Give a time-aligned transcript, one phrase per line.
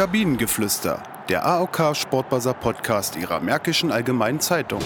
[0.00, 4.80] Kabinengeflüster, der AOK Sportbuzzer Podcast Ihrer Märkischen Allgemeinen Zeitung.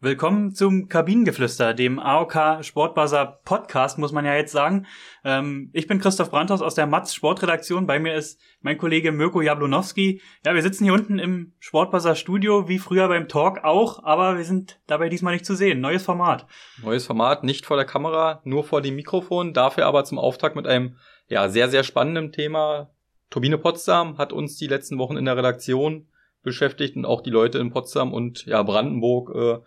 [0.00, 4.86] Willkommen zum Kabinengeflüster, dem AOK Sportbuzzer Podcast, muss man ja jetzt sagen.
[5.24, 7.86] Ähm, ich bin Christoph Brandhaus aus der Matz Sportredaktion.
[7.86, 10.20] Bei mir ist mein Kollege Mirko Jablonowski.
[10.44, 14.44] Ja, wir sitzen hier unten im Sportbuzzer Studio, wie früher beim Talk auch, aber wir
[14.44, 15.80] sind dabei diesmal nicht zu sehen.
[15.80, 16.48] Neues Format.
[16.82, 20.66] Neues Format, nicht vor der Kamera, nur vor dem Mikrofon, dafür aber zum Auftakt mit
[20.66, 20.96] einem
[21.28, 22.90] ja, sehr, sehr spannenden Thema.
[23.32, 26.06] Turbine Potsdam hat uns die letzten Wochen in der Redaktion
[26.42, 29.64] beschäftigt und auch die Leute in Potsdam und ja, Brandenburg äh,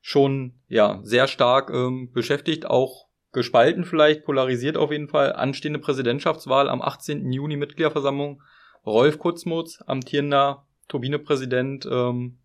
[0.00, 5.32] schon ja sehr stark ähm, beschäftigt, auch gespalten vielleicht, polarisiert auf jeden Fall.
[5.32, 7.32] Anstehende Präsidentschaftswahl am 18.
[7.32, 8.42] Juni Mitgliederversammlung.
[8.86, 12.38] Rolf Kutzmuth, amtierender Turbine-Präsident, ähm,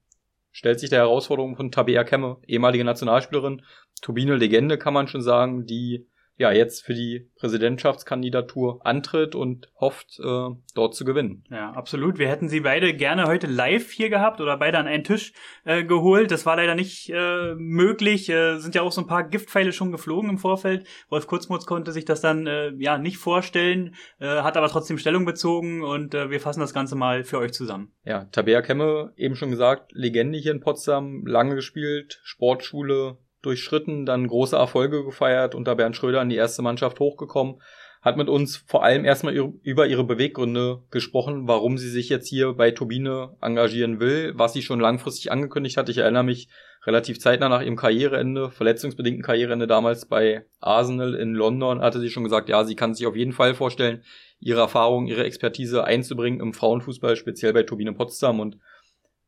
[0.52, 3.62] stellt sich der Herausforderung von Tabea Kemme, ehemalige Nationalspielerin,
[4.02, 6.08] Turbine-Legende kann man schon sagen, die
[6.38, 11.44] ja jetzt für die Präsidentschaftskandidatur antritt und hofft, äh, dort zu gewinnen.
[11.50, 12.18] Ja, absolut.
[12.18, 15.34] Wir hätten sie beide gerne heute live hier gehabt oder beide an einen Tisch
[15.64, 16.32] äh, geholt.
[16.32, 18.30] Das war leider nicht äh, möglich.
[18.30, 20.86] Äh, sind ja auch so ein paar Giftpfeile schon geflogen im Vorfeld.
[21.10, 25.26] Wolf Kurzmutz konnte sich das dann äh, ja nicht vorstellen, äh, hat aber trotzdem Stellung
[25.26, 27.94] bezogen und äh, wir fassen das Ganze mal für euch zusammen.
[28.04, 34.27] Ja, Tabea Kemme, eben schon gesagt, Legende hier in Potsdam, lange gespielt, Sportschule, durchschritten, dann
[34.27, 37.62] große Erfolge gefeiert, unter Bernd Schröder in die erste Mannschaft hochgekommen,
[38.02, 42.54] hat mit uns vor allem erstmal über ihre Beweggründe gesprochen, warum sie sich jetzt hier
[42.54, 45.90] bei Turbine engagieren will, was sie schon langfristig angekündigt hat.
[45.90, 46.48] Ich erinnere mich
[46.85, 52.24] relativ zeitnah nach ihrem Karriereende, verletzungsbedingten Karriereende damals bei Arsenal in London, hatte sie schon
[52.24, 54.04] gesagt, ja, sie kann sich auf jeden Fall vorstellen,
[54.40, 58.59] ihre Erfahrung, ihre Expertise einzubringen im Frauenfußball, speziell bei Turbine Potsdam und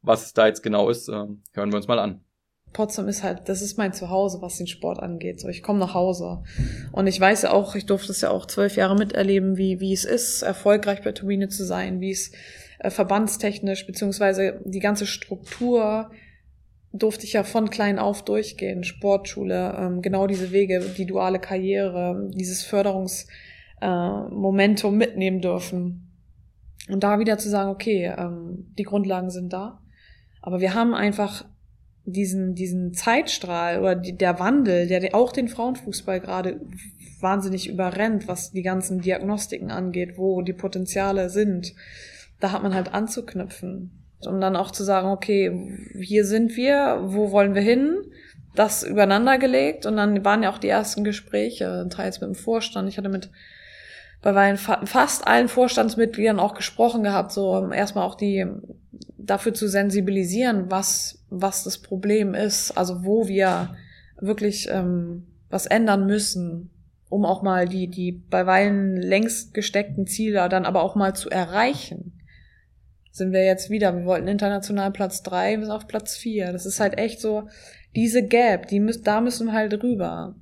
[0.02, 2.23] was es da jetzt genau ist, ähm, hören wir uns mal an.
[2.73, 5.39] Potsdam ist halt, das ist mein Zuhause, was den Sport angeht.
[5.39, 6.43] So, ich komme nach Hause.
[6.91, 9.93] Und ich weiß ja auch, ich durfte es ja auch zwölf Jahre miterleben, wie, wie
[9.93, 12.31] es ist, erfolgreich bei Turbine zu sein, wie es
[12.79, 16.11] äh, verbandstechnisch, beziehungsweise die ganze Struktur
[16.93, 18.83] durfte ich ja von klein auf durchgehen.
[18.83, 26.03] Sportschule, ähm, genau diese Wege, die duale Karriere, dieses Förderungsmomentum äh, mitnehmen dürfen.
[26.89, 29.81] Und da wieder zu sagen, okay, ähm, die Grundlagen sind da.
[30.42, 31.43] Aber wir haben einfach
[32.07, 36.61] diesen, diesen Zeitstrahl oder die, der Wandel, der auch den Frauenfußball gerade
[37.19, 41.73] wahnsinnig überrennt, was die ganzen Diagnostiken angeht, wo die Potenziale sind,
[42.39, 43.91] da hat man halt anzuknüpfen.
[44.21, 47.97] Und dann auch zu sagen, okay, hier sind wir, wo wollen wir hin?
[48.55, 52.89] Das übereinander gelegt und dann waren ja auch die ersten Gespräche, teils mit dem Vorstand.
[52.89, 53.29] Ich hatte mit
[54.23, 58.47] bei fast allen Vorstandsmitgliedern auch gesprochen gehabt, so erstmal auch die
[59.17, 63.76] dafür zu sensibilisieren, was, was das Problem ist, also wo wir
[64.20, 66.72] wirklich ähm, was ändern müssen,
[67.10, 71.30] um auch mal die, die bei Weilen längst gesteckten Ziele dann aber auch mal zu
[71.30, 72.14] erreichen.
[73.11, 76.52] Sind wir jetzt wieder, wir wollten international Platz drei bis auf Platz vier.
[76.52, 77.48] Das ist halt echt so,
[77.95, 80.36] diese Gap, die müssen, da müssen wir halt rüber.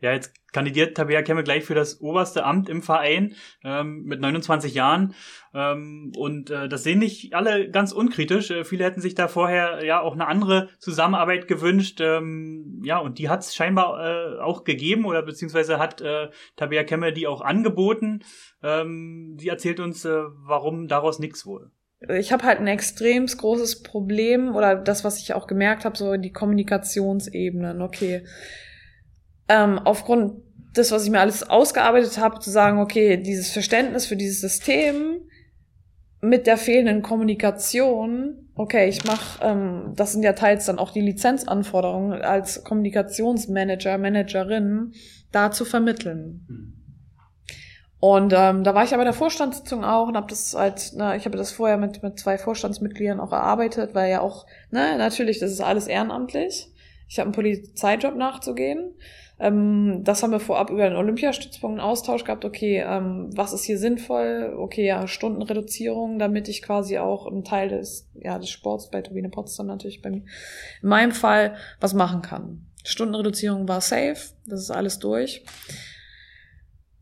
[0.00, 4.72] Ja, jetzt kandidiert Tabea Kemme gleich für das oberste Amt im Verein ähm, mit 29
[4.72, 5.14] Jahren.
[5.52, 8.50] Ähm, und äh, das sehen nicht alle ganz unkritisch.
[8.50, 12.00] Äh, viele hätten sich da vorher ja auch eine andere Zusammenarbeit gewünscht.
[12.00, 16.84] Ähm, ja, und die hat es scheinbar äh, auch gegeben oder beziehungsweise hat äh, Tabea
[16.84, 18.20] Kemme die auch angeboten.
[18.62, 21.70] Ähm, die erzählt uns, äh, warum daraus nichts wurde
[22.10, 26.16] ich habe halt ein extrem großes Problem oder das, was ich auch gemerkt habe, so
[26.16, 27.80] die Kommunikationsebenen.
[27.80, 28.22] Okay,
[29.48, 30.45] ähm, aufgrund
[30.78, 35.20] das, was ich mir alles ausgearbeitet habe, zu sagen, okay, dieses Verständnis für dieses System
[36.20, 41.00] mit der fehlenden Kommunikation, okay, ich mache, ähm, das sind ja teils dann auch die
[41.00, 44.92] Lizenzanforderungen als Kommunikationsmanager, Managerin,
[45.32, 46.46] da zu vermitteln.
[46.48, 46.72] Mhm.
[47.98, 51.24] Und ähm, da war ich aber der Vorstandssitzung auch und habe das halt, na, ich
[51.24, 55.50] habe das vorher mit mit zwei Vorstandsmitgliedern auch erarbeitet, weil ja auch, ne, natürlich, das
[55.50, 56.70] ist alles ehrenamtlich.
[57.08, 58.94] Ich habe einen Polizeijob nachzugehen.
[59.38, 62.44] Ähm, das haben wir vorab über den Olympiastützpunkt einen Austausch gehabt.
[62.44, 64.54] Okay, ähm, was ist hier sinnvoll?
[64.58, 69.28] Okay, ja, Stundenreduzierung, damit ich quasi auch einen Teil des, ja, des Sports bei Turbine
[69.28, 70.22] Potsdam natürlich bei mir,
[70.82, 72.66] in meinem Fall was machen kann.
[72.84, 74.16] Stundenreduzierung war safe,
[74.46, 75.44] das ist alles durch.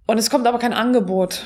[0.06, 1.44] Und es kommt aber kein Angebot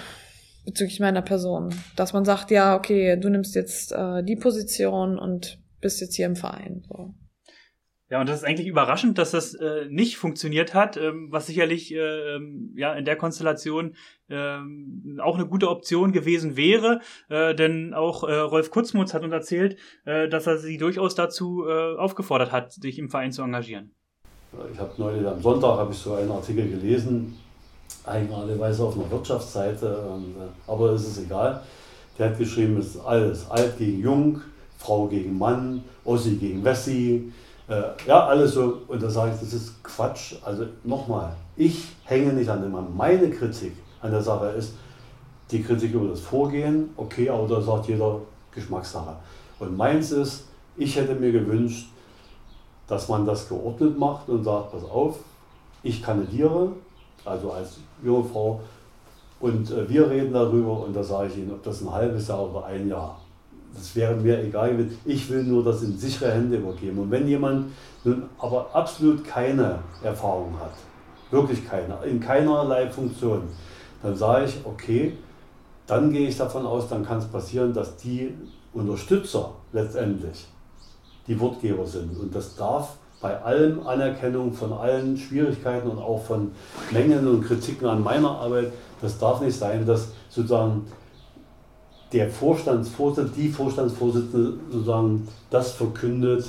[0.64, 5.58] bezüglich meiner Person, dass man sagt, ja, okay, du nimmst jetzt äh, die Position und
[5.80, 6.84] bist jetzt hier im Verein.
[6.88, 7.14] So.
[8.10, 11.92] Ja, und das ist eigentlich überraschend, dass das äh, nicht funktioniert hat, ähm, was sicherlich
[11.92, 13.96] äh, ähm, ja in der Konstellation
[14.30, 19.32] ähm, auch eine gute Option gewesen wäre, äh, denn auch äh, Rolf Kutzmutz hat uns
[19.32, 19.76] erzählt,
[20.06, 23.90] äh, dass er sie durchaus dazu äh, aufgefordert hat, sich im Verein zu engagieren.
[24.72, 27.38] Ich habe neulich am Sonntag habe ich so einen Artikel gelesen,
[28.06, 31.62] eigenartigerweise auf einer Wirtschaftsseite, und, äh, aber es ist egal
[32.18, 33.50] Der hat geschrieben, es ist alles.
[33.50, 34.40] Alt gegen Jung,
[34.78, 37.30] Frau gegen Mann, Ossi gegen Wessi.
[37.68, 38.82] Äh, ja, alles so.
[38.88, 40.34] Und da sage ich, das ist Quatsch.
[40.42, 42.96] Also nochmal, ich hänge nicht an dem Mann.
[42.96, 44.74] Meine Kritik an der Sache ist,
[45.50, 48.20] die Kritik über das Vorgehen, okay, aber da sagt jeder
[48.52, 49.16] Geschmackssache.
[49.58, 50.44] Und meins ist,
[50.76, 51.88] ich hätte mir gewünscht,
[52.86, 55.18] dass man das geordnet macht und sagt, pass auf,
[55.82, 56.72] ich kandidiere,
[57.24, 58.60] also als junge Frau,
[59.40, 62.50] und äh, wir reden darüber und da sage ich Ihnen, ob das ein halbes Jahr
[62.50, 63.20] oder ein Jahr.
[63.74, 64.98] Das wäre mir egal gewesen.
[65.04, 66.98] Ich will nur das in sichere Hände übergeben.
[66.98, 67.72] Und wenn jemand
[68.04, 70.72] nun aber absolut keine Erfahrung hat,
[71.30, 73.42] wirklich keine, in keinerlei Funktion,
[74.02, 75.14] dann sage ich, okay,
[75.86, 78.34] dann gehe ich davon aus, dann kann es passieren, dass die
[78.72, 80.46] Unterstützer letztendlich
[81.26, 82.18] die Wortgeber sind.
[82.18, 86.52] Und das darf bei allem Anerkennung von allen Schwierigkeiten und auch von
[86.92, 90.86] Mängeln und Kritiken an meiner Arbeit, das darf nicht sein, dass sozusagen
[92.12, 96.46] der Vorstandsvorsitzende, die Vorstandsvorsitzende sozusagen das verkündet,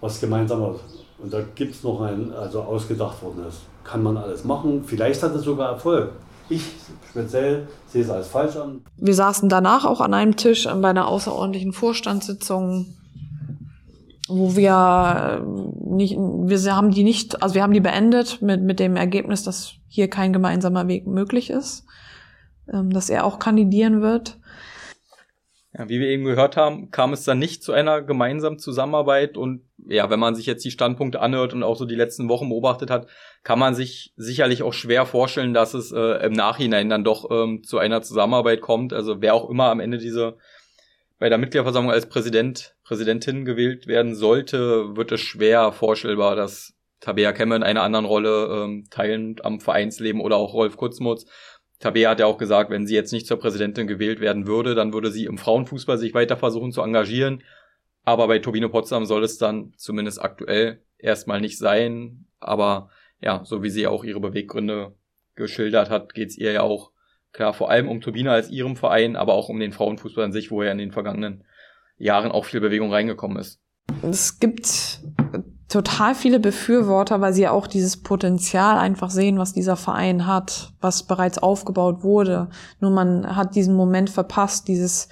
[0.00, 1.04] was gemeinsam ist.
[1.18, 3.60] Und da gibt es noch ein, also ausgedacht worden ist.
[3.84, 4.84] Kann man alles machen.
[4.84, 6.12] Vielleicht hat es sogar Erfolg.
[6.48, 6.62] Ich
[7.10, 8.82] speziell sehe es als falsch an.
[8.96, 12.86] Wir saßen danach auch an einem Tisch bei einer außerordentlichen Vorstandssitzung
[14.28, 18.80] wo wir äh, nicht, wir haben die nicht, also wir haben die beendet mit, mit
[18.80, 21.84] dem Ergebnis, dass hier kein gemeinsamer Weg möglich ist,
[22.72, 24.38] ähm, dass er auch kandidieren wird.
[25.76, 29.62] Ja, wie wir eben gehört haben, kam es dann nicht zu einer gemeinsamen Zusammenarbeit und
[29.76, 32.90] ja, wenn man sich jetzt die Standpunkte anhört und auch so die letzten Wochen beobachtet
[32.90, 33.08] hat,
[33.42, 37.62] kann man sich sicherlich auch schwer vorstellen, dass es äh, im Nachhinein dann doch ähm,
[37.62, 38.94] zu einer Zusammenarbeit kommt.
[38.94, 40.38] Also wer auch immer am Ende diese
[41.18, 47.32] bei der Mitgliederversammlung als Präsident, Präsidentin gewählt werden sollte, wird es schwer vorstellbar, dass Tabea
[47.32, 51.26] Kemme in einer anderen Rolle ähm, teilend am Vereinsleben oder auch Rolf Kurzmutz.
[51.78, 54.92] Tabea hat ja auch gesagt, wenn sie jetzt nicht zur Präsidentin gewählt werden würde, dann
[54.92, 57.42] würde sie im Frauenfußball sich weiter versuchen zu engagieren.
[58.04, 62.26] Aber bei Turbine Potsdam soll es dann zumindest aktuell erstmal nicht sein.
[62.40, 62.90] Aber
[63.20, 64.94] ja, so wie sie auch ihre Beweggründe
[65.34, 66.92] geschildert hat, geht es ihr ja auch
[67.36, 70.50] Klar, vor allem um Turbine als ihrem Verein, aber auch um den Frauenfußball an sich,
[70.50, 71.44] wo er in den vergangenen
[71.98, 73.60] Jahren auch viel Bewegung reingekommen ist.
[74.02, 75.00] Es gibt
[75.76, 80.72] total viele Befürworter, weil sie ja auch dieses Potenzial einfach sehen, was dieser Verein hat,
[80.80, 82.48] was bereits aufgebaut wurde.
[82.80, 85.10] Nur man hat diesen Moment verpasst, dieses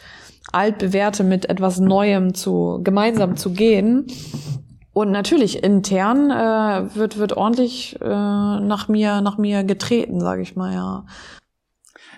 [0.53, 4.07] altbewährte mit etwas Neuem zu gemeinsam zu gehen.
[4.95, 10.57] Und natürlich intern äh, wird wird ordentlich äh, nach mir nach mir getreten, sage ich
[10.57, 11.05] mal ja.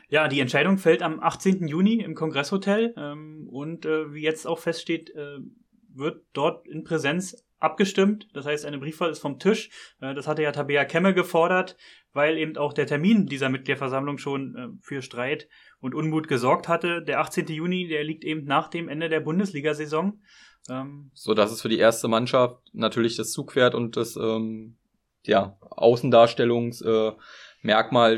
[0.09, 1.67] Ja, die Entscheidung fällt am 18.
[1.67, 5.39] Juni im Kongresshotel ähm, und äh, wie jetzt auch feststeht, äh,
[5.93, 8.29] wird dort in Präsenz abgestimmt.
[8.33, 9.71] Das heißt, eine Briefwahl ist vom Tisch.
[10.01, 11.77] Äh, das hatte ja Tabea Kemme gefordert,
[12.13, 15.49] weil eben auch der Termin dieser Mitgliederversammlung schon äh, für Streit
[15.81, 17.03] und Unmut gesorgt hatte.
[17.03, 17.47] Der 18.
[17.49, 20.21] Juni, der liegt eben nach dem Ende der Bundesliga-Saison.
[20.69, 24.77] Ähm, so dass es für die erste Mannschaft natürlich das Zugpferd und das ähm,
[25.25, 27.13] ja, Außendarstellungs äh,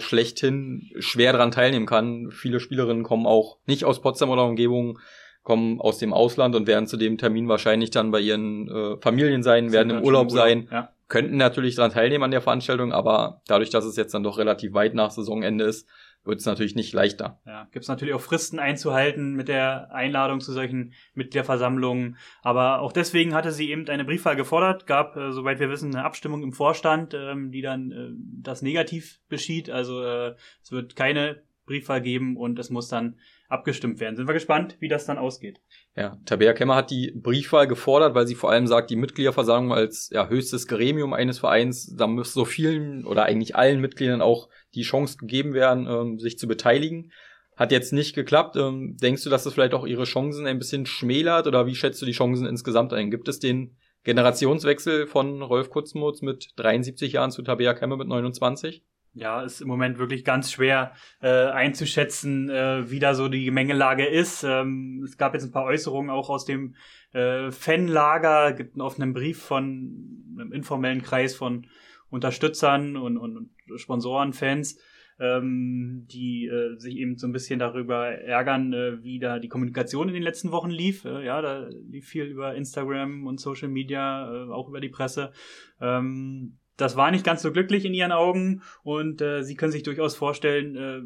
[0.00, 2.30] schlechthin schwer daran teilnehmen kann.
[2.30, 4.98] Viele Spielerinnen kommen auch nicht aus Potsdam oder Umgebung,
[5.48, 9.42] kommen aus dem Ausland und werden zu dem Termin wahrscheinlich dann bei ihren äh, Familien
[9.42, 10.92] sein, werden im Urlaub, Urlaub sein, ja.
[11.08, 14.74] könnten natürlich daran teilnehmen an der Veranstaltung, aber dadurch, dass es jetzt dann doch relativ
[14.74, 15.88] weit nach Saisonende ist,
[16.22, 17.40] wird es natürlich nicht leichter.
[17.46, 22.18] Ja, gibt es natürlich auch Fristen einzuhalten mit der Einladung zu solchen Mitgliederversammlungen.
[22.42, 26.04] Aber auch deswegen hatte sie eben eine Briefwahl gefordert, gab, äh, soweit wir wissen, eine
[26.04, 28.10] Abstimmung im Vorstand, ähm, die dann äh,
[28.42, 29.70] das negativ beschied.
[29.70, 33.16] Also äh, es wird keine Briefwahl geben und es muss dann
[33.48, 34.16] abgestimmt werden.
[34.16, 35.60] Sind wir gespannt, wie das dann ausgeht.
[35.96, 40.10] Ja, Tabea Kemmer hat die Briefwahl gefordert, weil sie vor allem sagt, die Mitgliederversammlung als
[40.12, 44.82] ja, höchstes Gremium eines Vereins, da muss so vielen oder eigentlich allen Mitgliedern auch die
[44.82, 47.10] Chance gegeben werden, ähm, sich zu beteiligen.
[47.56, 48.56] Hat jetzt nicht geklappt.
[48.56, 52.00] Ähm, denkst du, dass das vielleicht auch ihre Chancen ein bisschen schmälert oder wie schätzt
[52.02, 53.10] du die Chancen insgesamt ein?
[53.10, 58.84] Gibt es den Generationswechsel von Rolf Kutzmuth mit 73 Jahren zu Tabea Kemmer mit 29?
[59.18, 64.06] Ja, ist im Moment wirklich ganz schwer äh, einzuschätzen, äh, wie da so die Gemengelage
[64.06, 64.44] ist.
[64.44, 66.74] Ähm, es gab jetzt ein paar Äußerungen auch aus dem
[67.12, 71.66] äh, Fanlager, gibt einen offenen Brief von einem informellen Kreis von
[72.10, 74.78] Unterstützern und, und Sponsoren, Fans,
[75.20, 80.08] ähm, die äh, sich eben so ein bisschen darüber ärgern, äh, wie da die Kommunikation
[80.08, 81.04] in den letzten Wochen lief.
[81.04, 85.32] Äh, ja, da lief viel über Instagram und Social Media, äh, auch über die Presse.
[85.80, 89.82] Ähm, das war nicht ganz so glücklich in ihren Augen und äh, sie können sich
[89.82, 91.02] durchaus vorstellen, äh,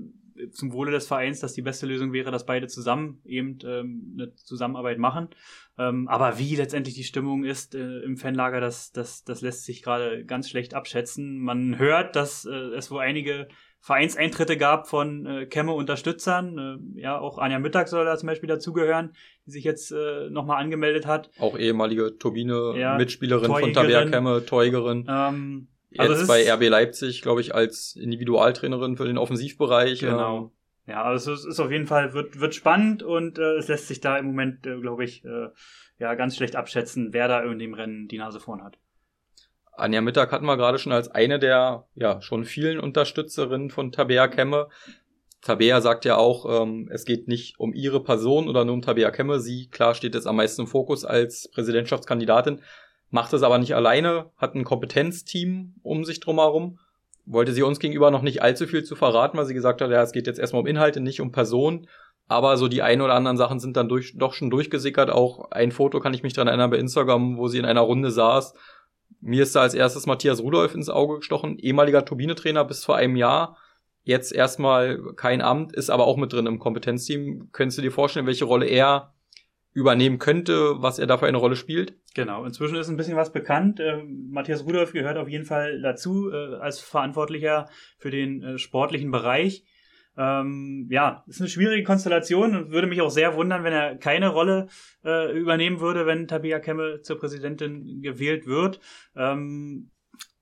[0.50, 4.34] zum Wohle des Vereins, dass die beste Lösung wäre, dass beide zusammen eben ähm, eine
[4.34, 5.28] Zusammenarbeit machen.
[5.78, 9.82] Ähm, aber wie letztendlich die Stimmung ist äh, im Fanlager, das, das, das lässt sich
[9.82, 11.38] gerade ganz schlecht abschätzen.
[11.38, 13.48] Man hört, dass äh, es wohl einige
[13.80, 16.92] Vereinseintritte gab von äh, Kemme-Unterstützern.
[16.96, 19.12] Äh, ja, auch Anja Mittag soll da zum Beispiel dazugehören,
[19.46, 21.30] die sich jetzt äh, nochmal angemeldet hat.
[21.38, 25.06] Auch ehemalige Turbine-Mitspielerin ja, von Tabea Kemme, Teugerin.
[25.08, 25.68] Ähm,
[25.98, 30.00] also Jetzt bei RB Leipzig, glaube ich, als Individualtrainerin für den Offensivbereich.
[30.00, 30.38] Genau.
[30.38, 30.50] Ähm,
[30.86, 34.00] ja, also es ist auf jeden Fall, wird, wird spannend und äh, es lässt sich
[34.00, 35.48] da im Moment, äh, glaube ich, äh,
[35.98, 38.78] ja, ganz schlecht abschätzen, wer da in dem Rennen die Nase vorn hat.
[39.74, 44.28] Anja Mittag hatten wir gerade schon als eine der ja schon vielen Unterstützerinnen von Tabea
[44.28, 44.68] Kemme.
[45.42, 49.10] Tabea sagt ja auch, ähm, es geht nicht um ihre Person oder nur um Tabea
[49.10, 49.40] Kemme.
[49.40, 52.60] Sie, klar, steht jetzt am meisten im Fokus als Präsidentschaftskandidatin
[53.12, 56.78] macht es aber nicht alleine, hat ein Kompetenzteam um sich drumherum.
[57.24, 60.02] Wollte sie uns gegenüber noch nicht allzu viel zu verraten, weil sie gesagt hat, ja,
[60.02, 61.86] es geht jetzt erstmal um Inhalte, nicht um Personen.
[62.26, 65.10] Aber so die ein oder anderen Sachen sind dann durch, doch schon durchgesickert.
[65.10, 68.10] Auch ein Foto kann ich mich dran erinnern bei Instagram, wo sie in einer Runde
[68.10, 68.54] saß.
[69.20, 73.16] Mir ist da als erstes Matthias Rudolf ins Auge gestochen, ehemaliger Turbinetrainer bis vor einem
[73.16, 73.58] Jahr.
[74.04, 77.50] Jetzt erstmal kein Amt, ist aber auch mit drin im Kompetenzteam.
[77.52, 79.14] Könntest du dir vorstellen, welche Rolle er
[79.74, 81.94] übernehmen könnte, was er da für eine Rolle spielt?
[82.14, 83.80] Genau, inzwischen ist ein bisschen was bekannt.
[83.80, 87.68] Äh, Matthias Rudolph gehört auf jeden Fall dazu äh, als Verantwortlicher
[87.98, 89.64] für den äh, sportlichen Bereich.
[90.16, 94.28] Ähm, ja, ist eine schwierige Konstellation und würde mich auch sehr wundern, wenn er keine
[94.28, 94.68] Rolle
[95.04, 98.78] äh, übernehmen würde, wenn Tabia Kemme zur Präsidentin gewählt wird.
[99.16, 99.90] Ähm,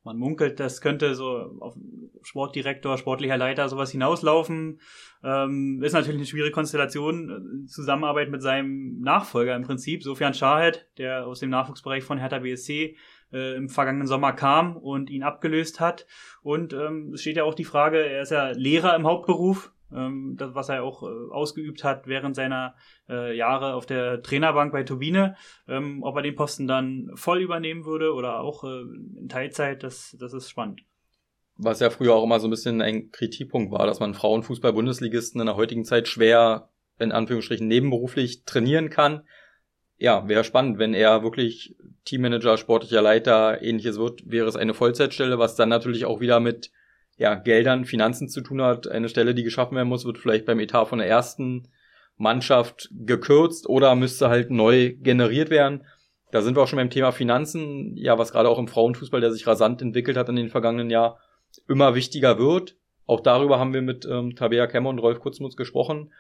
[0.02, 1.76] man munkelt, das könnte so auf
[2.22, 4.80] Sportdirektor, sportlicher Leiter sowas hinauslaufen.
[5.22, 11.26] Ähm, ist natürlich eine schwierige Konstellation, Zusammenarbeit mit seinem Nachfolger im Prinzip, Sofian Schahed, der
[11.26, 12.96] aus dem Nachwuchsbereich von Hertha BSC
[13.32, 16.06] äh, im vergangenen Sommer kam und ihn abgelöst hat.
[16.42, 20.36] Und ähm, es steht ja auch die Frage, er ist ja Lehrer im Hauptberuf, ähm,
[20.38, 22.74] das, was er auch äh, ausgeübt hat während seiner
[23.10, 25.36] äh, Jahre auf der Trainerbank bei Turbine.
[25.68, 28.82] Ähm, ob er den Posten dann voll übernehmen würde oder auch äh,
[29.18, 30.82] in Teilzeit, das, das ist spannend.
[31.56, 35.46] Was ja früher auch immer so ein bisschen ein Kritikpunkt war, dass man Frauenfußball-Bundesligisten in
[35.46, 39.22] der heutigen Zeit schwer, in Anführungsstrichen, nebenberuflich trainieren kann.
[39.98, 41.76] Ja, wäre spannend, wenn er wirklich
[42.06, 46.70] Teammanager, sportlicher Leiter, ähnliches wird, wäre es eine Vollzeitstelle, was dann natürlich auch wieder mit
[47.18, 48.88] ja, Geldern, Finanzen zu tun hat.
[48.88, 51.68] Eine Stelle, die geschaffen werden muss, wird vielleicht beim Etat von der ersten
[52.20, 55.84] Mannschaft gekürzt oder müsste halt neu generiert werden.
[56.30, 59.32] Da sind wir auch schon beim Thema Finanzen, ja, was gerade auch im Frauenfußball, der
[59.32, 61.18] sich rasant entwickelt hat in den vergangenen Jahren,
[61.66, 62.76] immer wichtiger wird.
[63.06, 66.12] Auch darüber haben wir mit ähm, Tabea Kemme und Rolf Kurzmutz gesprochen.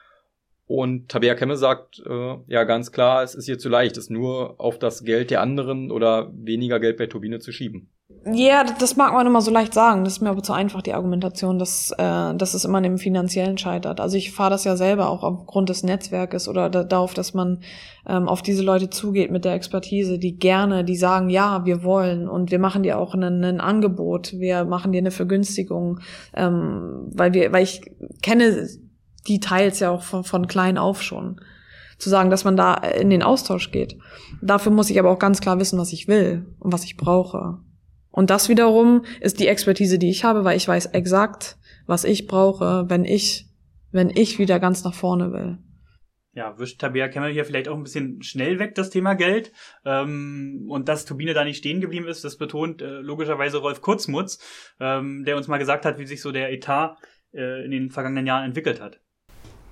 [0.66, 4.58] Und Tabea Kemme sagt äh, ja ganz klar, es ist hier zu leicht, es nur
[4.58, 7.90] auf das Geld der anderen oder weniger Geld bei Turbine zu schieben.
[8.26, 10.04] Ja, das mag man immer so leicht sagen.
[10.04, 12.98] Das ist mir aber zu einfach, die Argumentation, dass, äh, dass es immer an dem
[12.98, 13.98] Finanziellen scheitert.
[13.98, 17.60] Also ich fahre das ja selber auch aufgrund des Netzwerkes oder da, darauf, dass man
[18.06, 22.28] ähm, auf diese Leute zugeht mit der Expertise, die gerne, die sagen, ja, wir wollen
[22.28, 26.00] und wir machen dir auch ein, Angebot, wir machen dir eine Vergünstigung,
[26.34, 27.80] ähm, weil wir, weil ich
[28.20, 28.68] kenne
[29.28, 31.40] die Teils ja auch von, von klein auf schon
[31.96, 33.96] zu sagen, dass man da in den Austausch geht.
[34.40, 37.58] Dafür muss ich aber auch ganz klar wissen, was ich will und was ich brauche.
[38.10, 42.26] Und das wiederum ist die Expertise, die ich habe, weil ich weiß exakt, was ich
[42.26, 43.46] brauche, wenn ich,
[43.92, 45.58] wenn ich wieder ganz nach vorne will.
[46.32, 49.50] Ja, wischt Tabea Kemmel hier vielleicht auch ein bisschen schnell weg, das Thema Geld.
[49.84, 54.38] Ähm, und dass Turbine da nicht stehen geblieben ist, das betont äh, logischerweise Rolf Kurzmutz,
[54.78, 56.96] ähm, der uns mal gesagt hat, wie sich so der Etat
[57.32, 59.00] äh, in den vergangenen Jahren entwickelt hat.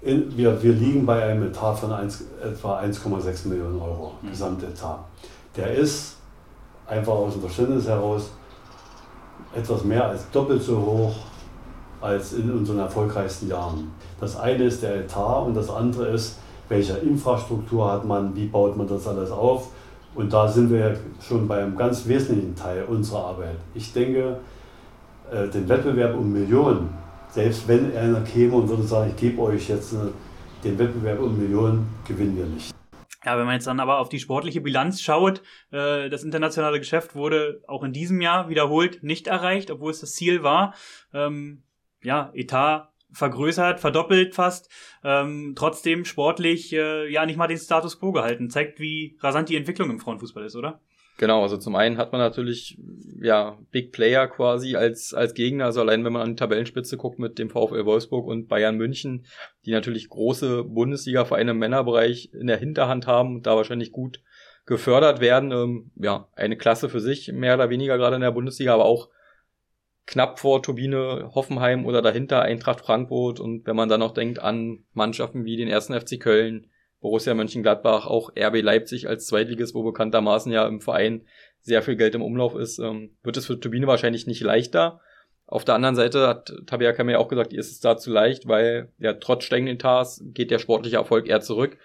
[0.03, 4.31] In, wir, wir liegen bei einem Etat von 1, etwa 1,6 Millionen Euro, mhm.
[4.31, 5.05] Gesamtetat.
[5.57, 6.18] Der ist
[6.89, 8.31] einfach aus dem Verständnis heraus
[9.55, 11.15] etwas mehr als doppelt so hoch
[12.01, 13.91] als in unseren erfolgreichsten Jahren.
[14.21, 18.77] Das eine ist der Etat und das andere ist, welche Infrastruktur hat man, wie baut
[18.77, 19.69] man das alles auf.
[20.15, 23.57] Und da sind wir schon bei einem ganz wesentlichen Teil unserer Arbeit.
[23.75, 24.39] Ich denke,
[25.31, 26.91] äh, den Wettbewerb um Millionen,
[27.31, 29.97] selbst wenn einer käme und würde sagen, ich gebe euch jetzt äh,
[30.65, 32.78] den Wettbewerb um Millionen, gewinnen wir nicht.
[33.25, 37.17] Ja, wenn man jetzt dann aber auf die sportliche Bilanz schaut, äh, das internationale Geschäft
[37.17, 40.75] wurde auch in diesem Jahr wiederholt nicht erreicht, obwohl es das Ziel war.
[41.13, 41.65] Ähm,
[42.03, 44.71] ja, Etat vergrößert, verdoppelt fast,
[45.03, 48.51] ähm, trotzdem sportlich äh, ja nicht mal den Status quo gehalten.
[48.51, 50.81] Zeigt, wie rasant die Entwicklung im Frauenfußball ist, oder?
[51.19, 52.79] Genau, also zum einen hat man natürlich
[53.21, 57.19] ja Big Player quasi als als Gegner, also allein wenn man an die Tabellenspitze guckt
[57.19, 59.27] mit dem VfL Wolfsburg und Bayern München,
[59.67, 64.23] die natürlich große Bundesliga-Vereine im Männerbereich in der Hinterhand haben und da wahrscheinlich gut
[64.65, 65.51] gefördert werden.
[65.51, 69.09] Ähm, ja, eine Klasse für sich, mehr oder weniger gerade in der Bundesliga, aber auch
[70.07, 73.41] knapp vor Turbine Hoffenheim oder dahinter Eintracht Frankfurt.
[73.41, 76.71] Und wenn man dann noch denkt an Mannschaften wie den ersten FC Köln,
[77.01, 81.27] Borussia Mönchengladbach, auch RB Leipzig als Zweitliges, wo bekanntermaßen ja im Verein
[81.61, 85.01] sehr viel Geld im Umlauf ist, ähm, wird es für Turbine wahrscheinlich nicht leichter.
[85.47, 88.11] Auf der anderen Seite hat Tabea Kammer ja auch gesagt, ihr ist es da zu
[88.11, 91.79] leicht, weil ja trotz steigenden Tars geht der sportliche Erfolg eher zurück.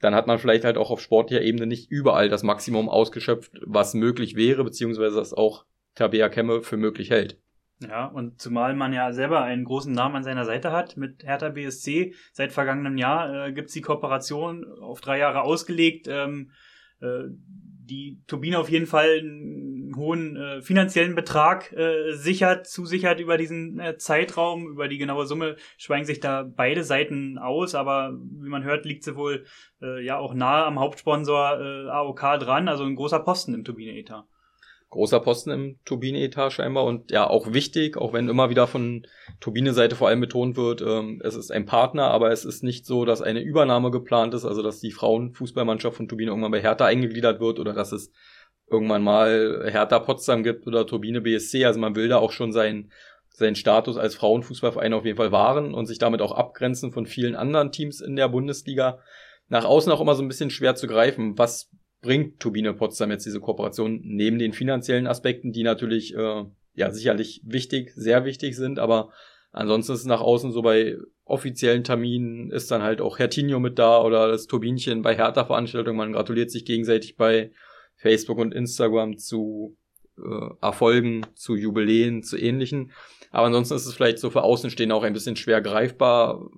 [0.00, 3.94] Dann hat man vielleicht halt auch auf sportlicher Ebene nicht überall das Maximum ausgeschöpft, was
[3.94, 5.64] möglich wäre, beziehungsweise das auch
[5.94, 7.38] Tabea Kemme für möglich hält.
[7.80, 11.50] Ja, und zumal man ja selber einen großen Namen an seiner Seite hat mit Hertha
[11.50, 12.14] BSC.
[12.32, 16.52] Seit vergangenem Jahr äh, gibt's die Kooperation auf drei Jahre ausgelegt, ähm,
[17.00, 23.36] äh, die Turbine auf jeden Fall einen hohen äh, finanziellen Betrag äh, sichert, zusichert über
[23.36, 24.66] diesen äh, Zeitraum.
[24.68, 29.04] Über die genaue Summe schweigen sich da beide Seiten aus, aber wie man hört, liegt
[29.04, 29.44] sie wohl
[29.82, 34.26] äh, ja auch nahe am Hauptsponsor äh, AOK dran, also ein großer Posten im Turbine-Etat
[34.90, 39.06] großer Posten im Turbinenetat scheinbar und ja auch wichtig, auch wenn immer wieder von
[39.40, 43.04] Turbine-Seite vor allem betont wird, ähm, es ist ein Partner, aber es ist nicht so,
[43.04, 47.40] dass eine Übernahme geplant ist, also dass die Frauenfußballmannschaft von Turbine irgendwann bei Hertha eingegliedert
[47.40, 48.12] wird oder dass es
[48.70, 52.90] irgendwann mal Hertha Potsdam gibt oder Turbine BSC, also man will da auch schon seinen
[53.36, 57.36] seinen Status als Frauenfußballverein auf jeden Fall wahren und sich damit auch abgrenzen von vielen
[57.36, 58.98] anderen Teams in der Bundesliga.
[59.48, 61.36] Nach außen auch immer so ein bisschen schwer zu greifen.
[61.36, 66.90] Was bringt Turbine Potsdam jetzt diese Kooperation neben den finanziellen Aspekten, die natürlich äh, ja
[66.90, 69.10] sicherlich wichtig, sehr wichtig sind, aber
[69.52, 74.00] ansonsten ist nach außen so bei offiziellen Terminen ist dann halt auch Hertinho mit da
[74.00, 75.96] oder das Turbinchen bei Hertha-Veranstaltungen.
[75.96, 77.50] Man gratuliert sich gegenseitig bei
[77.96, 79.76] Facebook und Instagram zu
[80.18, 82.92] äh, Erfolgen, zu Jubiläen, zu ähnlichen.
[83.32, 86.48] Aber ansonsten ist es vielleicht so für Außenstehende auch ein bisschen schwer greifbar,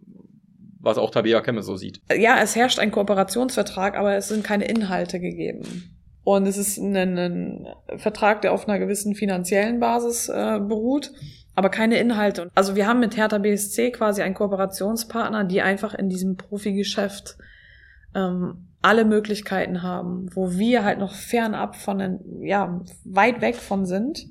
[0.88, 2.00] was auch Tabea Kemme so sieht.
[2.16, 5.94] Ja, es herrscht ein Kooperationsvertrag, aber es sind keine Inhalte gegeben.
[6.24, 7.66] Und es ist ein, ein
[7.96, 11.12] Vertrag, der auf einer gewissen finanziellen Basis äh, beruht,
[11.54, 12.50] aber keine Inhalte.
[12.54, 17.38] Also wir haben mit Hertha BSC quasi einen Kooperationspartner, die einfach in diesem Profigeschäft
[18.14, 23.86] ähm, alle Möglichkeiten haben, wo wir halt noch fernab von, den, ja, weit weg von
[23.86, 24.26] sind.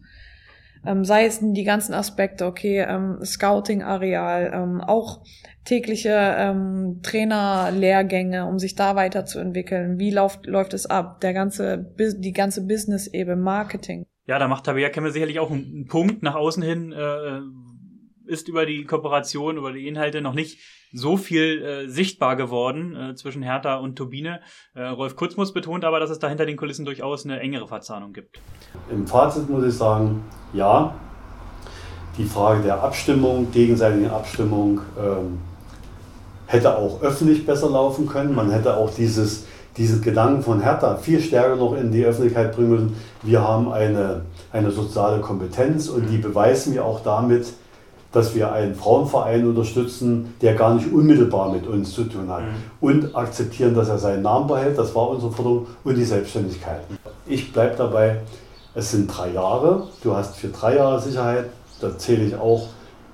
[0.85, 5.23] Ähm, sei es die ganzen Aspekte, okay, ähm, Scouting-Areal, ähm, auch
[5.65, 9.99] tägliche ähm, Trainerlehrgänge, um sich da weiterzuentwickeln.
[9.99, 11.19] Wie läuft, läuft es ab?
[11.21, 14.05] Der ganze, die ganze Business-Ebene, Marketing.
[14.27, 17.41] Ja, da macht Tabea Kemme sicherlich auch einen, Punkt nach außen hin, äh,
[18.27, 20.59] ist über die Kooperation, über die Inhalte noch nicht
[20.93, 24.39] so viel äh, sichtbar geworden äh, zwischen Hertha und Turbine.
[24.73, 28.13] Äh, Rolf Kurzmus betont aber, dass es da hinter den Kulissen durchaus eine engere Verzahnung
[28.13, 28.39] gibt.
[28.89, 30.95] Im Fazit muss ich sagen, ja,
[32.17, 35.39] die Frage der Abstimmung, gegenseitigen Abstimmung, ähm,
[36.47, 38.33] hätte auch öffentlich besser laufen können.
[38.33, 42.69] Man hätte auch dieses, diesen Gedanken von Hertha viel stärker noch in die Öffentlichkeit bringen
[42.69, 42.95] müssen.
[43.21, 47.53] Wir haben eine, eine soziale Kompetenz und die beweisen wir auch damit,
[48.11, 52.43] dass wir einen Frauenverein unterstützen, der gar nicht unmittelbar mit uns zu tun hat.
[52.43, 52.55] Mhm.
[52.79, 56.81] Und akzeptieren, dass er seinen Namen behält, das war unsere Forderung, und die Selbstständigkeit.
[57.25, 58.21] Ich bleibe dabei,
[58.73, 61.45] es sind drei Jahre, du hast für drei Jahre Sicherheit,
[61.81, 62.69] da zähle ich auch,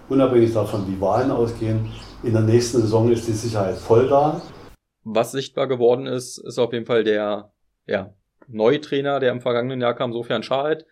[0.09, 4.41] unabhängig davon, wie Wahlen ausgehen, in der nächsten Saison ist die Sicherheit voll da.
[5.03, 7.51] Was sichtbar geworden ist, ist auf jeden Fall der
[7.85, 8.13] ja,
[8.47, 10.85] neue Trainer, der im vergangenen Jahr kam, Sofian Schahed,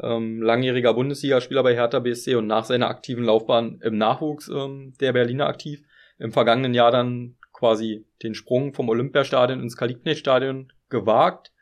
[0.00, 5.12] ähm, langjähriger Bundesligaspieler bei Hertha BSC und nach seiner aktiven Laufbahn im Nachwuchs ähm, der
[5.12, 5.82] Berliner aktiv.
[6.18, 11.52] Im vergangenen Jahr dann quasi den Sprung vom Olympiastadion ins Kalibknecht-Stadion gewagt.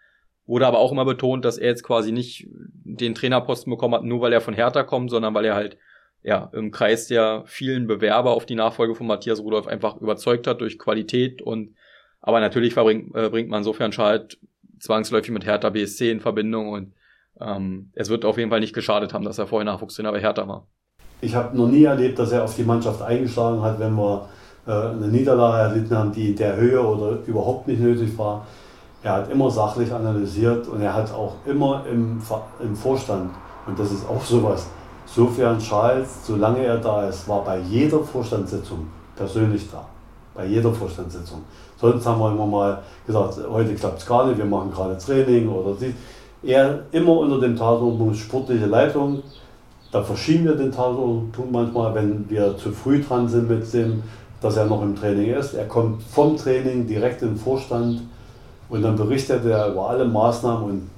[0.47, 4.21] Wurde aber auch immer betont, dass er jetzt quasi nicht den Trainerposten bekommen hat, nur
[4.21, 5.79] weil er von Hertha kommt, sondern weil er halt
[6.23, 10.61] ja, im Kreis der vielen Bewerber auf die Nachfolge von Matthias Rudolph einfach überzeugt hat
[10.61, 11.75] durch Qualität und
[12.21, 14.39] aber natürlich verbringt, äh, bringt man insofern Schalt
[14.81, 16.95] zwangsläufig mit Hertha BSC in Verbindung und
[17.41, 20.47] ähm, es wird auf jeden Fall nicht geschadet haben, dass er vorher Nachwuchstrainer bei Hertha
[20.47, 20.67] war.
[21.21, 24.29] Ich habe noch nie erlebt, dass er auf die Mannschaft eingeschlagen hat, wenn wir
[24.67, 28.47] äh, eine Niederlage erlitten haben, die in der Höhe oder überhaupt nicht nötig war.
[29.03, 32.23] Er hat immer sachlich analysiert und er hat auch immer im,
[32.61, 33.31] im Vorstand,
[33.67, 34.69] und das ist auch sowas,
[35.07, 39.87] Sofern Charles, solange er da ist, war bei jeder Vorstandssitzung persönlich da.
[40.35, 41.43] Bei jeder Vorstandssitzung.
[41.77, 45.49] Sonst haben wir immer mal gesagt, heute klappt es gar nicht, wir machen gerade Training
[45.49, 45.95] oder sie.
[46.47, 49.23] Er immer unter dem Tagesordnungspunkt sportliche Leitung.
[49.91, 54.03] Da verschieben wir den Tagesordnungspunkt manchmal, wenn wir zu früh dran sind mit dem,
[54.41, 55.55] dass er noch im Training ist.
[55.55, 58.03] Er kommt vom Training direkt in den Vorstand
[58.69, 60.91] und dann berichtet er über alle Maßnahmen und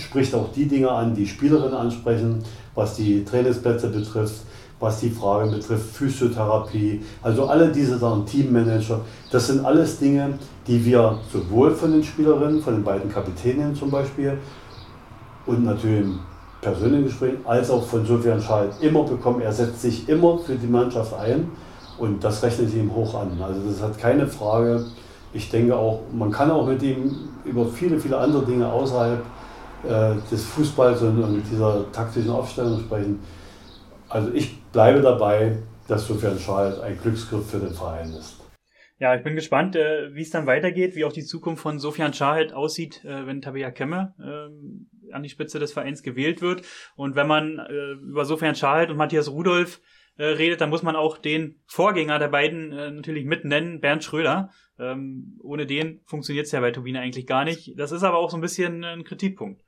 [0.00, 2.42] spricht auch die Dinge an, die Spielerinnen ansprechen
[2.74, 4.42] was die Trainingsplätze betrifft,
[4.78, 9.00] was die Frage betrifft, Physiotherapie, also alle diese Sachen, Teammanager,
[9.30, 13.90] das sind alles Dinge, die wir sowohl von den Spielerinnen, von den beiden Kapitänen zum
[13.90, 14.38] Beispiel
[15.46, 16.06] und natürlich
[16.60, 19.40] persönlichen Gesprächen als auch von Sofian Schalt immer bekommen.
[19.40, 21.50] Er setzt sich immer für die Mannschaft ein
[21.98, 23.40] und das rechne ich ihm hoch an.
[23.42, 24.84] Also das hat keine Frage.
[25.32, 29.24] Ich denke auch, man kann auch mit ihm über viele, viele andere Dinge außerhalb
[29.84, 33.20] äh, des Fußballs und, und dieser taktischen Aufstellung sprechen.
[34.08, 35.56] Also ich bleibe dabei,
[35.88, 38.36] dass Sofian Schalt ein Glücksgriff für den Verein ist.
[38.98, 42.12] Ja, ich bin gespannt, äh, wie es dann weitergeht, wie auch die Zukunft von Sofian
[42.12, 46.62] Schahid aussieht, äh, wenn Tabea Kemme äh, an die Spitze des Vereins gewählt wird.
[46.96, 49.80] Und wenn man äh, über Sofian Schahid und Matthias Rudolf
[50.16, 54.04] äh, redet, dann muss man auch den Vorgänger der beiden äh, natürlich mit nennen, Bernd
[54.04, 54.50] Schröder.
[54.78, 57.78] Ähm, ohne den funktioniert es ja bei Turbine eigentlich gar nicht.
[57.78, 59.62] Das ist aber auch so ein bisschen ein Kritikpunkt.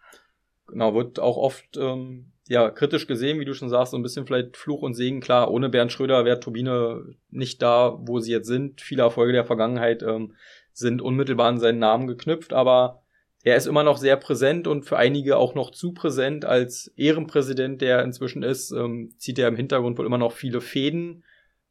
[0.67, 4.27] Genau, wird auch oft ähm, ja kritisch gesehen, wie du schon sagst, so ein bisschen
[4.27, 5.21] vielleicht Fluch und Segen.
[5.21, 8.81] Klar, ohne Bernd Schröder wäre Turbine nicht da, wo sie jetzt sind.
[8.81, 10.35] Viele Erfolge der Vergangenheit ähm,
[10.73, 13.02] sind unmittelbar an seinen Namen geknüpft, aber
[13.45, 17.81] er ist immer noch sehr präsent und für einige auch noch zu präsent als Ehrenpräsident,
[17.81, 21.25] der inzwischen ist, ähm, zieht er im Hintergrund wohl immer noch viele Fäden.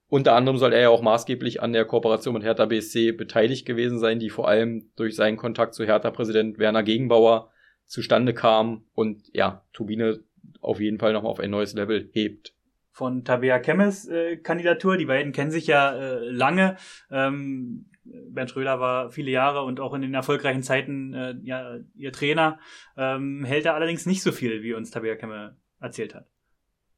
[0.07, 3.99] Unter anderem soll er ja auch maßgeblich an der Kooperation mit Hertha BSC beteiligt gewesen
[3.99, 7.49] sein, die vor allem durch seinen Kontakt zu Hertha-Präsident Werner Gegenbauer
[7.85, 10.19] zustande kam und ja, Turbine
[10.59, 12.53] auf jeden Fall nochmal auf ein neues Level hebt.
[12.91, 16.75] Von Tabea Kemmes äh, Kandidatur, die beiden kennen sich ja äh, lange.
[17.09, 22.11] Ähm, Bernd Schröder war viele Jahre und auch in den erfolgreichen Zeiten äh, ja, ihr
[22.11, 22.59] Trainer.
[22.97, 26.27] Ähm, hält er allerdings nicht so viel, wie uns Tabea Kemme erzählt hat.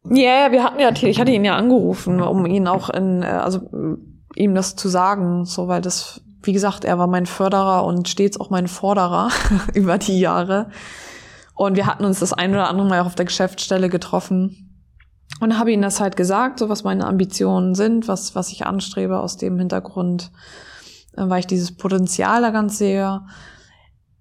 [0.10, 3.28] Ja, yeah, wir hatten ja, ich hatte ihn ja angerufen, um ihn auch in, äh,
[3.28, 3.98] also
[4.36, 8.40] ihm das zu sagen, so weil das, wie gesagt, er war mein Förderer und stets
[8.40, 9.30] auch mein Forderer
[9.74, 10.70] über die Jahre.
[11.56, 14.74] Und wir hatten uns das ein oder andere Mal auch auf der Geschäftsstelle getroffen
[15.40, 19.20] und habe ihm das halt gesagt, so was meine Ambitionen sind, was, was ich anstrebe
[19.20, 20.32] aus dem Hintergrund,
[21.16, 23.22] weil ich dieses Potenzial da ganz sehe,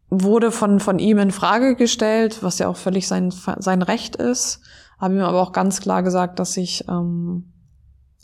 [0.09, 4.61] wurde von, von ihm in Frage gestellt, was ja auch völlig sein, sein Recht ist,
[4.99, 7.53] habe ihm aber auch ganz klar gesagt, dass ich ähm,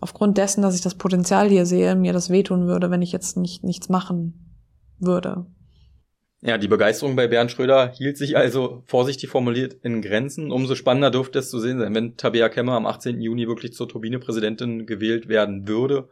[0.00, 3.36] aufgrund dessen, dass ich das Potenzial hier sehe, mir das wehtun würde, wenn ich jetzt
[3.36, 4.54] nicht nichts machen
[4.98, 5.46] würde.
[6.40, 10.52] Ja, die Begeisterung bei Bernd Schröder hielt sich also vorsichtig formuliert in Grenzen.
[10.52, 13.20] Umso spannender dürfte es zu sehen sein, wenn Tabea Kemmer am 18.
[13.20, 16.08] Juni wirklich zur Turbine-Präsidentin gewählt werden würde.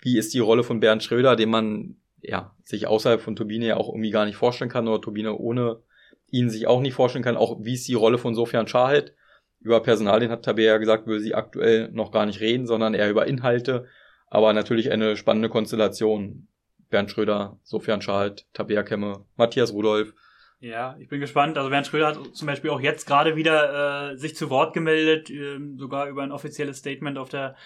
[0.00, 3.76] Wie ist die Rolle von Bernd Schröder, den man ja sich außerhalb von Turbine ja
[3.76, 5.82] auch irgendwie gar nicht vorstellen kann oder Turbine ohne
[6.30, 7.36] ihn sich auch nicht vorstellen kann.
[7.36, 9.14] Auch wie ist die Rolle von Sofian Schahid?
[9.60, 13.10] Über Personal, den hat Tabea gesagt, will sie aktuell noch gar nicht reden, sondern eher
[13.10, 13.86] über Inhalte.
[14.28, 16.48] Aber natürlich eine spannende Konstellation.
[16.90, 20.14] Bernd Schröder, Sofian Schalt, Tabea Kemme, Matthias Rudolf.
[20.60, 21.56] Ja, ich bin gespannt.
[21.56, 25.30] Also Bernd Schröder hat zum Beispiel auch jetzt gerade wieder äh, sich zu Wort gemeldet,
[25.30, 27.56] äh, sogar über ein offizielles Statement auf der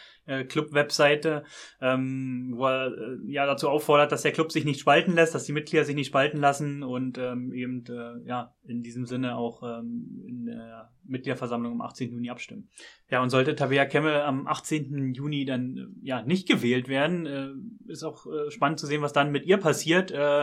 [0.44, 1.44] Club-Webseite,
[1.80, 5.44] ähm, wo er äh, ja dazu auffordert, dass der Club sich nicht spalten lässt, dass
[5.44, 9.62] die Mitglieder sich nicht spalten lassen und ähm, eben äh, ja in diesem Sinne auch
[9.62, 12.12] ähm, in der Mitgliederversammlung am 18.
[12.12, 12.68] Juni abstimmen.
[13.10, 15.12] Ja, und sollte Tabea Kemme am 18.
[15.14, 19.12] Juni dann äh, ja nicht gewählt werden, äh, ist auch äh, spannend zu sehen, was
[19.12, 20.42] dann mit ihr passiert, äh,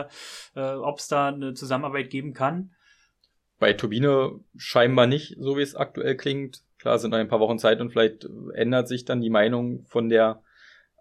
[0.54, 2.72] äh, ob es da eine Zusammenarbeit geben kann.
[3.58, 6.62] Bei Turbine scheinbar nicht, so wie es aktuell klingt.
[6.80, 10.08] Klar, sind noch ein paar Wochen Zeit und vielleicht ändert sich dann die Meinung von
[10.08, 10.42] der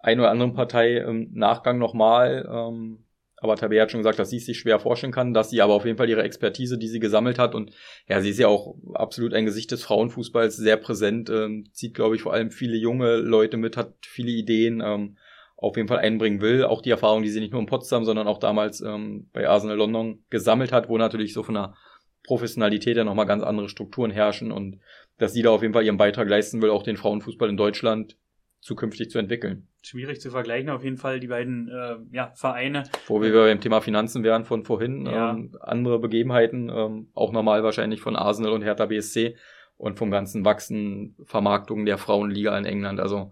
[0.01, 2.47] ein oder anderen Partei im Nachgang nochmal.
[2.51, 3.05] Ähm,
[3.37, 5.73] aber Tabea hat schon gesagt, dass sie es sich schwer vorstellen kann, dass sie aber
[5.73, 7.71] auf jeden Fall ihre Expertise, die sie gesammelt hat und
[8.07, 12.15] ja, sie ist ja auch absolut ein Gesicht des Frauenfußballs, sehr präsent, ähm, zieht, glaube
[12.15, 15.17] ich, vor allem viele junge Leute mit, hat viele Ideen, ähm,
[15.55, 16.63] auf jeden Fall einbringen will.
[16.63, 19.77] Auch die Erfahrung, die sie nicht nur in Potsdam, sondern auch damals ähm, bei Arsenal
[19.77, 21.75] London gesammelt hat, wo natürlich so von der
[22.23, 24.79] Professionalität ja nochmal ganz andere Strukturen herrschen und
[25.19, 28.17] dass sie da auf jeden Fall ihren Beitrag leisten will, auch den Frauenfußball in Deutschland
[28.61, 29.67] zukünftig zu entwickeln.
[29.81, 32.83] Schwierig zu vergleichen, auf jeden Fall die beiden äh, ja, Vereine.
[33.07, 35.31] Wo wir beim Thema Finanzen wären von vorhin, ja.
[35.31, 39.37] ähm, andere Begebenheiten, ähm, auch normal wahrscheinlich von Arsenal und Hertha BSC
[39.77, 42.99] und vom ganzen Wachsen Vermarktung der Frauenliga in England.
[42.99, 43.31] Also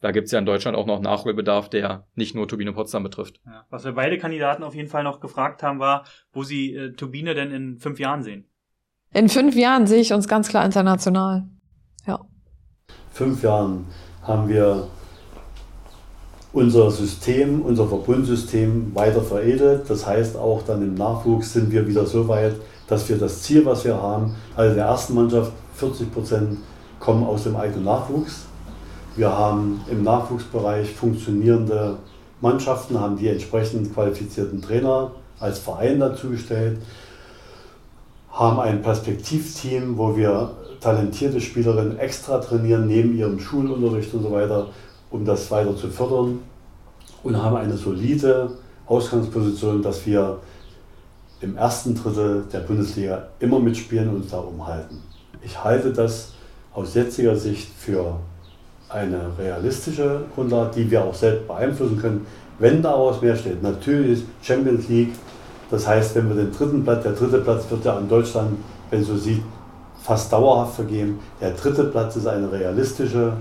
[0.00, 3.40] da gibt's ja in Deutschland auch noch Nachholbedarf, der nicht nur Turbine Potsdam betrifft.
[3.46, 3.64] Ja.
[3.70, 7.34] Was wir beide Kandidaten auf jeden Fall noch gefragt haben, war, wo sie äh, Turbine
[7.34, 8.46] denn in fünf Jahren sehen.
[9.16, 11.44] In fünf Jahren sehe ich uns ganz klar international.
[12.06, 12.20] Ja.
[13.14, 13.86] Fünf Jahren
[14.20, 14.88] haben wir
[16.52, 19.88] unser System, unser Verbundsystem weiter veredelt.
[19.88, 22.56] Das heißt, auch dann im Nachwuchs sind wir wieder so weit,
[22.88, 26.58] dass wir das Ziel, was wir haben, also der ersten Mannschaft 40 Prozent
[27.00, 28.42] kommen aus dem eigenen Nachwuchs.
[29.16, 31.96] Wir haben im Nachwuchsbereich funktionierende
[32.42, 36.80] Mannschaften, haben die entsprechend qualifizierten Trainer als Verein dazugestellt
[38.36, 44.68] haben ein Perspektivteam, wo wir talentierte Spielerinnen extra trainieren, neben ihrem Schulunterricht und so weiter,
[45.10, 46.40] um das weiter zu fördern.
[47.22, 48.50] Und haben eine solide
[48.84, 50.38] Ausgangsposition, dass wir
[51.40, 55.02] im ersten Drittel der Bundesliga immer mitspielen und uns da umhalten.
[55.42, 56.32] ich halte das
[56.72, 58.18] aus jetziger Sicht für
[58.88, 62.26] eine realistische Grundlage, die wir auch selbst beeinflussen können,
[62.58, 63.62] wenn daraus mehr steht.
[63.62, 65.12] Natürlich ist Champions League,
[65.70, 68.58] das heißt, wenn wir den dritten Platz, der dritte Platz wird ja an Deutschland,
[68.90, 69.42] wenn so sieht,
[70.02, 71.18] fast dauerhaft vergeben.
[71.40, 73.32] Der dritte Platz ist eine realistische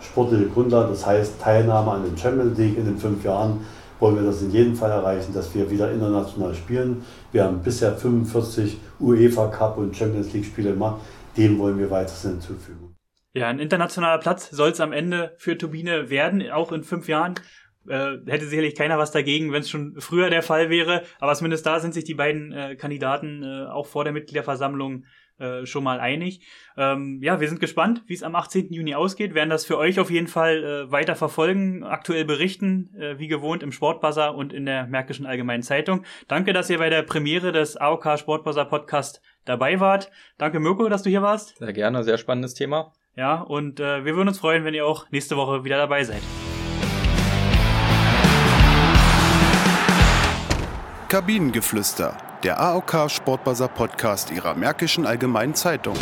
[0.00, 3.60] sportliche Grundlage, das heißt Teilnahme an den Champions League in den fünf Jahren
[3.98, 7.04] wollen wir das in jedem Fall erreichen, dass wir wieder international spielen.
[7.32, 11.00] Wir haben bisher 45 UEFA Cup und Champions League Spiele gemacht,
[11.36, 12.94] dem wollen wir weiterhin hinzufügen.
[13.34, 17.34] Ja, ein internationaler Platz soll es am Ende für Turbine werden, auch in fünf Jahren.
[17.88, 21.02] Äh, hätte sicherlich keiner was dagegen, wenn es schon früher der Fall wäre.
[21.20, 25.04] Aber zumindest da sind sich die beiden äh, Kandidaten äh, auch vor der Mitgliederversammlung
[25.38, 26.40] äh, schon mal einig.
[26.78, 28.72] Ähm, ja, wir sind gespannt, wie es am 18.
[28.72, 33.18] Juni ausgeht, werden das für euch auf jeden Fall äh, weiter verfolgen, aktuell berichten, äh,
[33.18, 36.04] wie gewohnt im Sportbuzzer und in der Märkischen Allgemeinen Zeitung.
[36.26, 40.10] Danke, dass ihr bei der Premiere des AOK Sportbuzzer Podcast dabei wart.
[40.38, 41.58] Danke, Mirko, dass du hier warst.
[41.58, 42.92] Sehr gerne, sehr spannendes Thema.
[43.14, 46.22] Ja, und äh, wir würden uns freuen, wenn ihr auch nächste Woche wieder dabei seid.
[51.08, 55.96] Kabinengeflüster, der AOK Sportbuzzer Podcast Ihrer Märkischen Allgemeinen Zeitung.